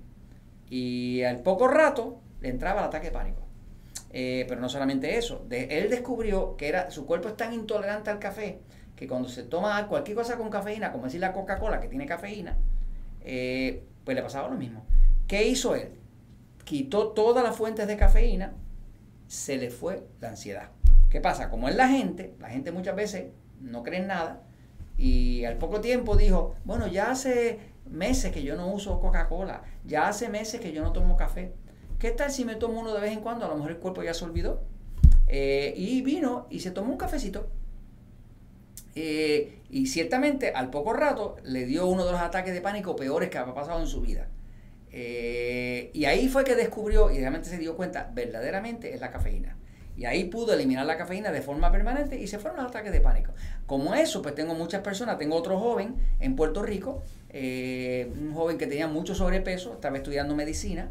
[0.71, 3.43] y al poco rato le entraba el ataque de pánico.
[4.11, 8.21] Eh, pero no solamente eso, él descubrió que era, su cuerpo es tan intolerante al
[8.21, 8.61] café
[8.95, 12.57] que cuando se toma cualquier cosa con cafeína, como decir la Coca-Cola que tiene cafeína,
[13.23, 14.85] eh, pues le pasaba lo mismo.
[15.27, 15.95] ¿Qué hizo él?
[16.65, 18.53] Quitó todas las fuentes de cafeína,
[19.27, 20.69] se le fue la ansiedad.
[21.09, 21.49] ¿Qué pasa?
[21.49, 24.43] Como es la gente, la gente muchas veces no cree en nada
[24.99, 27.59] y al poco tiempo dijo, bueno, ya hace
[27.91, 31.55] meses que yo no uso Coca-Cola, ya hace meses que yo no tomo café.
[32.05, 33.47] ¿Qué tal si me tomo uno de vez en cuando?
[33.47, 34.61] A lo mejor el cuerpo ya se olvidó.
[35.27, 37.49] Eh, y vino y se tomó un cafecito.
[38.95, 43.31] Eh, y ciertamente al poco rato le dio uno de los ataques de pánico peores
[43.31, 44.29] que había pasado en su vida.
[44.93, 49.57] Eh, y ahí fue que descubrió y realmente se dio cuenta, verdaderamente es la cafeína.
[49.97, 53.01] Y ahí pudo eliminar la cafeína de forma permanente y se fueron los ataques de
[53.01, 53.33] pánico.
[53.65, 55.17] Como eso, pues tengo muchas personas.
[55.17, 60.91] Tengo otro joven en Puerto Rico, un joven que tenía mucho sobrepeso, estaba estudiando medicina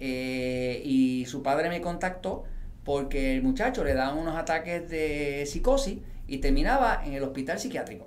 [0.00, 2.44] eh, y su padre me contactó
[2.84, 8.06] porque el muchacho le daban unos ataques de psicosis y terminaba en el hospital psiquiátrico.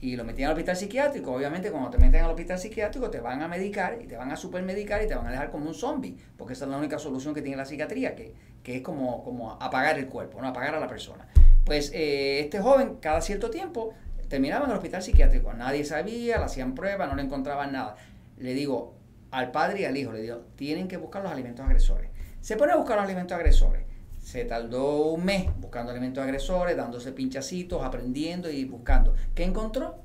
[0.00, 1.32] Y lo metían al hospital psiquiátrico.
[1.32, 4.36] Obviamente, cuando te meten al hospital psiquiátrico, te van a medicar y te van a
[4.36, 7.34] supermedicar y te van a dejar como un zombie, porque esa es la única solución
[7.34, 10.80] que tiene la psiquiatría, que, que es como, como apagar el cuerpo, no apagar a
[10.80, 11.26] la persona.
[11.64, 13.94] Pues eh, este joven, cada cierto tiempo,
[14.28, 15.52] terminaba en el hospital psiquiátrico.
[15.54, 17.96] Nadie sabía, le hacían pruebas, no le encontraban nada.
[18.38, 18.95] Le digo,
[19.36, 22.08] al padre y al hijo, le digo, tienen que buscar los alimentos agresores.
[22.40, 23.84] Se pone a buscar los alimentos agresores.
[24.18, 29.14] Se tardó un mes buscando alimentos agresores, dándose pinchacitos, aprendiendo y buscando.
[29.34, 29.96] ¿Qué encontró?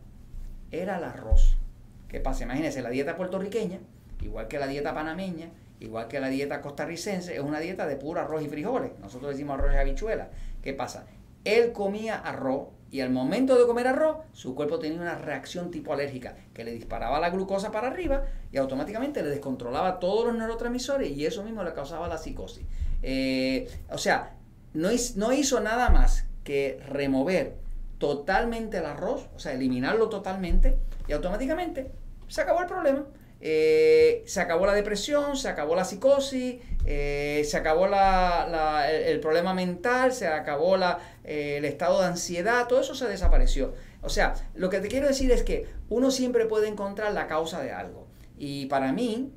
[0.70, 1.56] Era el arroz.
[2.10, 2.44] ¿Qué pasa?
[2.44, 3.80] Imagínense, la dieta puertorriqueña,
[4.20, 8.20] igual que la dieta panameña, igual que la dieta costarricense, es una dieta de puro
[8.20, 8.92] arroz y frijoles.
[9.00, 10.28] Nosotros decimos arroz y habichuela.
[10.62, 11.06] ¿Qué pasa?
[11.46, 15.94] Él comía arroz y al momento de comer arroz, su cuerpo tenía una reacción tipo
[15.94, 21.10] alérgica que le disparaba la glucosa para arriba y automáticamente le descontrolaba todos los neurotransmisores
[21.10, 22.66] y eso mismo le causaba la psicosis.
[23.02, 24.36] Eh, o sea,
[24.74, 27.56] no, no hizo nada más que remover
[27.98, 30.78] totalmente el arroz, o sea, eliminarlo totalmente
[31.08, 31.92] y automáticamente
[32.28, 33.06] se acabó el problema.
[33.40, 40.14] Eh, se acabó la depresión, se acabó la psicosis, eh, se acabó el, problema mental,
[40.14, 40.78] se acabó
[41.24, 43.74] eh, el estado de ansiedad, todo eso se desapareció.
[44.02, 47.62] O sea, lo que te quiero decir es que uno siempre puede encontrar la causa
[47.62, 48.08] de algo.
[48.38, 49.32] Y para mí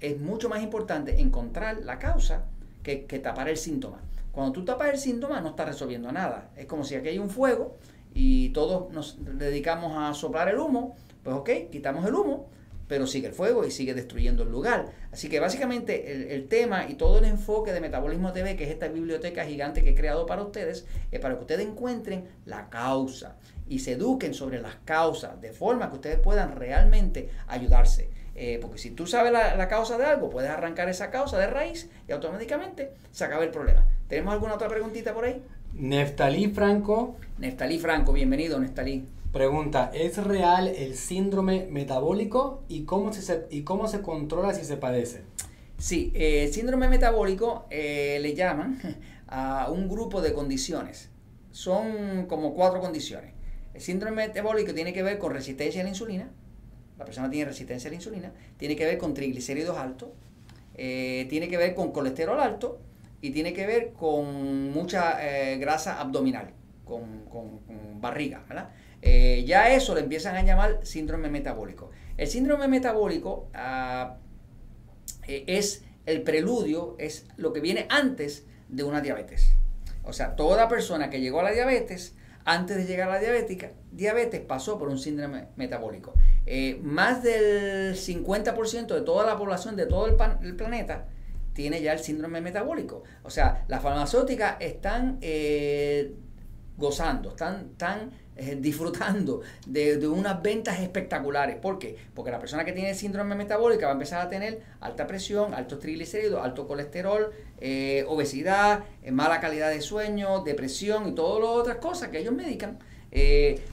[0.00, 2.44] es mucho más importante encontrar la causa
[2.82, 4.02] que, que tapar el síntoma.
[4.32, 6.50] Cuando tú tapas el síntoma no estás resolviendo nada.
[6.56, 7.76] Es como si aquí hay un fuego
[8.14, 12.48] y todos nos dedicamos a soplar el humo, pues ok, quitamos el humo,
[12.92, 14.92] pero sigue el fuego y sigue destruyendo el lugar.
[15.12, 18.88] Así que básicamente el, tema y todo el enfoque de Metabolismo TV, que es esta
[18.88, 23.78] biblioteca gigante que he creado para ustedes, es para que ustedes encuentren la causa y
[23.78, 28.10] se eduquen sobre las causas, de forma que ustedes puedan realmente ayudarse.
[28.34, 31.46] Eh, porque si tú sabes la, la, causa de algo, puedes arrancar esa causa de
[31.46, 33.86] raíz y automáticamente se acaba el problema.
[34.06, 35.42] ¿Tenemos alguna otra preguntita por ahí?
[35.72, 37.16] Neftalí Franco.
[37.38, 39.06] Neftalí Franco, bienvenido Neftalí.
[39.32, 44.76] Pregunta, ¿es real el síndrome metabólico y cómo se, y cómo se controla si se
[44.76, 45.22] padece?
[45.78, 48.78] Sí, eh, síndrome metabólico eh, le llaman
[49.28, 51.08] a un grupo de condiciones.
[51.50, 53.32] Son como cuatro condiciones.
[53.72, 56.30] El síndrome metabólico tiene que ver con resistencia a la insulina.
[56.98, 58.34] La persona tiene resistencia a la insulina.
[58.58, 60.10] Tiene que ver con triglicéridos altos.
[60.74, 62.80] Eh, tiene que ver con colesterol alto.
[63.22, 65.16] Y tiene que ver con mucha
[65.56, 66.50] grasa abdominal,
[66.84, 67.60] con, con
[68.00, 68.70] barriga, ¿verdad?
[69.02, 71.90] Eh, ya eso le empiezan a llamar síndrome metabólico.
[72.16, 74.16] El síndrome metabólico ah,
[75.26, 79.54] eh, es el preludio, es lo que viene antes de una diabetes.
[80.04, 83.72] O sea, toda persona que llegó a la diabetes, antes de llegar a la diabética,
[83.90, 86.14] diabetes pasó por un síndrome metabólico.
[86.46, 91.06] Eh, más del 50% de toda la población de todo el, planeta
[91.54, 93.02] tiene ya el síndrome metabólico.
[93.24, 95.20] O sea, las farmacéuticas están
[96.76, 101.56] gozando, están eh, disfrutando de, unas ventas espectaculares.
[101.56, 101.96] ¿Por qué?
[102.14, 105.80] Porque la persona que tiene síndrome metabólica va a empezar a tener alta presión, altos
[105.80, 111.76] triglicéridos, alto colesterol, eh, obesidad, eh, mala calidad de sueño, depresión y todas las otras
[111.76, 112.78] cosas que ellos medican.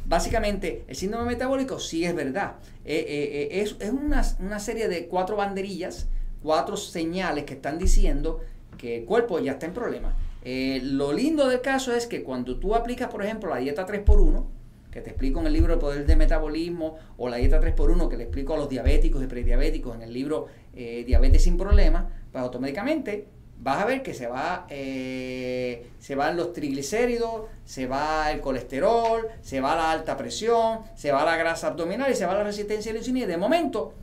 [0.06, 2.56] básicamente, el síndrome metabólico sí es verdad.
[2.84, 6.08] es, una, una serie de cuatro banderillas,
[6.44, 8.42] cuatro señales que están diciendo
[8.78, 10.14] que el cuerpo ya está en problemas.
[10.44, 14.46] Eh, lo lindo del caso es que cuando tú aplicas, por ejemplo, la dieta 3x1,
[14.92, 18.18] que te explico en el libro El Poder del Metabolismo, o la dieta 3x1 que
[18.18, 22.44] le explico a los diabéticos y prediabéticos en el libro eh, Diabetes sin Problemas, pues
[22.44, 23.28] automáticamente
[23.62, 29.28] vas a ver que se va eh, se van los triglicéridos, se va el colesterol,
[29.42, 32.92] se va la alta presión, se va la grasa abdominal y se va la resistencia
[32.92, 33.94] a la insulina y de momento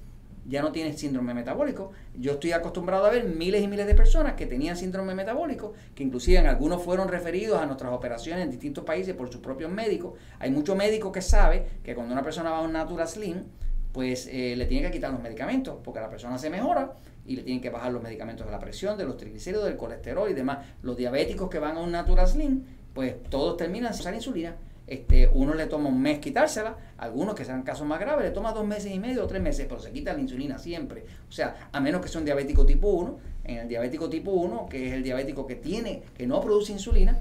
[0.49, 1.93] ya no tienes síndrome metabólico.
[2.15, 6.03] Yo estoy acostumbrado a ver miles y miles de personas que tenían síndrome metabólico, que
[6.03, 10.15] inclusive en algunos fueron referidos a nuestras operaciones en distintos países por sus propios médicos.
[10.39, 13.45] Hay muchos médicos que saben que cuando una persona va a un Natura Slim,
[13.93, 16.93] pues eh, le tienen que quitar los medicamentos, porque la persona se mejora
[17.25, 20.31] y le tienen que bajar los medicamentos de la presión, de los triglicéridos, del colesterol
[20.31, 20.59] y demás.
[20.83, 25.29] Los diabéticos que van a un Natura Slim, pues todos terminan sin usar insulina este,
[25.33, 28.67] uno le toma un mes quitársela, algunos que sean casos más graves le toma dos
[28.67, 31.05] meses y medio o tres meses, pero se quita la insulina siempre.
[31.29, 34.69] O sea, a menos que sea un diabético tipo 1, en el diabético tipo 1,
[34.69, 37.19] que es el diabético que tiene, que no produce insulina,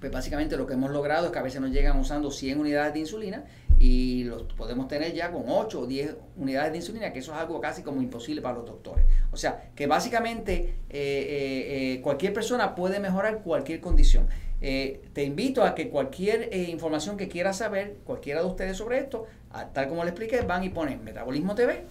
[0.00, 2.94] pues básicamente lo que hemos logrado es que a veces nos llegan usando 100 unidades
[2.94, 3.44] de insulina
[3.78, 7.38] y los podemos tener ya con 8 o 10 unidades de insulina, que eso es
[7.38, 9.04] algo casi como imposible para los doctores.
[9.32, 14.28] O sea, que básicamente eh, eh, eh, cualquier persona puede mejorar cualquier condición.
[14.60, 18.98] Eh, te invito a que cualquier eh, información que quieras saber, cualquiera de ustedes sobre
[18.98, 19.26] esto,
[19.72, 21.84] tal como le expliqué, van y ponen Metabolismo TV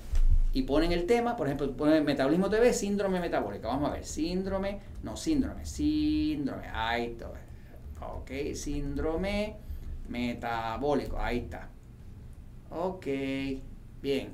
[0.56, 3.68] y ponen el tema, por ejemplo, ponen Metabolismo TV, síndrome metabólico.
[3.68, 7.30] Vamos a ver, síndrome, no, síndrome, síndrome, ahí está.
[8.00, 9.58] Ok, síndrome
[10.08, 11.70] metabólico, ahí está.
[12.70, 13.06] Ok,
[14.02, 14.30] bien.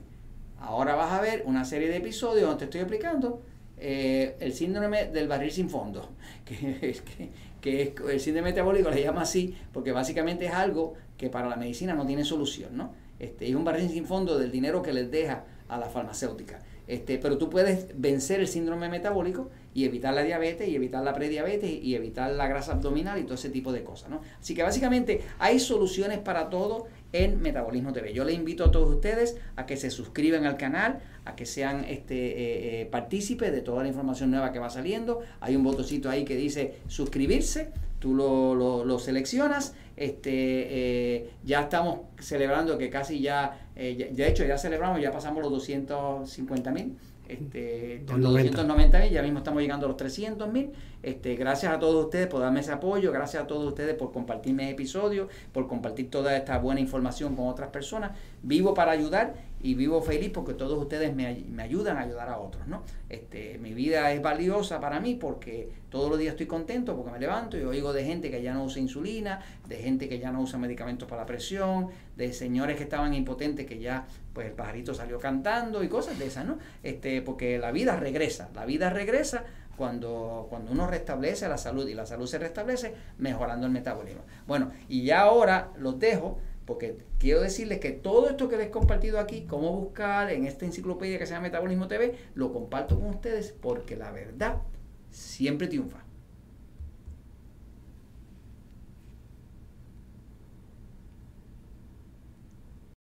[0.60, 3.42] Ahora vas a ver una serie de episodios donde te estoy explicando
[3.78, 6.08] eh, el síndrome del barril sin fondo,
[6.46, 11.47] que que es, el síndrome metabólico le llama así porque básicamente es algo que para
[11.47, 12.93] la medicina no tiene solución, ¿no?
[13.20, 16.59] Este, es un barril sin fondo del dinero que les deja a la farmacéutica.
[16.88, 21.14] Este, pero tú puedes vencer el síndrome metabólico y evitar la diabetes y evitar la
[21.14, 24.09] prediabetes y evitar la grasa abdominal y todo ese tipo de cosas.
[24.09, 24.22] ¿no?
[24.39, 28.14] Así que básicamente hay soluciones para todo en Metabolismo TV.
[28.14, 31.86] Yo les invito a todos ustedes a que se suscriban al canal, a que sean
[31.86, 35.22] este, eh, eh, partícipes de toda la información nueva que va saliendo.
[35.39, 37.69] Hay un botoncito ahí que dice suscribirse,
[37.99, 38.55] tú lo,
[38.86, 39.76] lo, seleccionas.
[39.95, 45.51] Este, eh, ya estamos celebrando que casi ya, de hecho ya celebramos, ya pasamos los
[45.51, 46.95] 250 mil
[47.32, 50.72] este, 290 mil, ya mismo estamos llegando a los 300 mil.
[51.02, 54.70] Este, gracias a todos ustedes por darme ese apoyo, gracias a todos ustedes por compartirme
[54.70, 58.12] episodios, por compartir toda esta buena información con otras personas.
[58.44, 62.38] Vivo para ayudar y vivo feliz porque todos ustedes me, me ayudan a ayudar a
[62.38, 62.68] otros.
[62.68, 62.84] ¿no?
[63.10, 67.20] Este, mi vida es valiosa para mí porque todos los días estoy contento porque me
[67.20, 70.42] levanto y oigo de gente que ya no usa insulina, de gente que ya no
[70.42, 74.94] usa medicamentos para la presión, de señores que estaban impotentes que ya pues el pajarito
[74.94, 76.58] salió cantando y cosas de esas, ¿no?
[76.84, 79.44] Este, porque la vida regresa, la vida regresa
[79.78, 84.22] cuando, cuando uno restablece la salud y la salud se restablece mejorando el metabolismo.
[84.48, 88.72] Bueno, y ya ahora los dejo porque quiero decirles que todo esto que les he
[88.72, 93.10] compartido aquí, cómo buscar en esta enciclopedia que se llama Metabolismo TV, lo comparto con
[93.10, 94.62] ustedes porque la verdad
[95.10, 96.04] siempre triunfa.